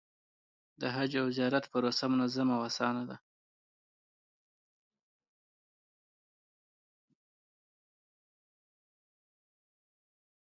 [0.81, 3.17] د حج او زیارت پروسه منظمه او اسانه وي.